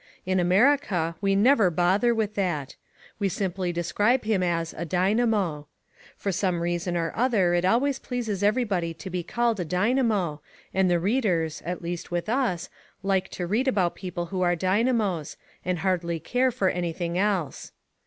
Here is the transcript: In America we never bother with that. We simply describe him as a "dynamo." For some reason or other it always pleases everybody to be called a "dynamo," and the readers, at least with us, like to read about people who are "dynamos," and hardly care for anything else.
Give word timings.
In 0.25 0.39
America 0.39 1.15
we 1.21 1.35
never 1.35 1.69
bother 1.69 2.11
with 2.15 2.33
that. 2.33 2.75
We 3.19 3.29
simply 3.29 3.71
describe 3.71 4.23
him 4.23 4.41
as 4.41 4.73
a 4.73 4.83
"dynamo." 4.83 5.67
For 6.17 6.31
some 6.31 6.63
reason 6.63 6.97
or 6.97 7.13
other 7.15 7.53
it 7.53 7.65
always 7.65 7.99
pleases 7.99 8.41
everybody 8.41 8.95
to 8.95 9.09
be 9.11 9.21
called 9.21 9.59
a 9.59 9.63
"dynamo," 9.63 10.41
and 10.73 10.89
the 10.89 10.99
readers, 10.99 11.61
at 11.67 11.83
least 11.83 12.09
with 12.09 12.29
us, 12.29 12.67
like 13.03 13.29
to 13.29 13.45
read 13.45 13.67
about 13.67 13.93
people 13.93 14.25
who 14.33 14.41
are 14.41 14.55
"dynamos," 14.55 15.37
and 15.63 15.77
hardly 15.85 16.19
care 16.19 16.49
for 16.49 16.67
anything 16.69 17.19
else. 17.19 17.71